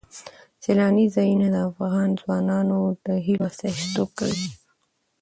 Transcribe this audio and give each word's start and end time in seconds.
سیلانی 0.63 1.05
ځایونه 1.15 1.47
د 1.53 1.57
افغان 1.69 2.09
ځوانانو 2.21 2.79
د 3.05 3.07
هیلو 3.25 3.45
استازیتوب 3.49 4.09
کوي. 4.19 4.47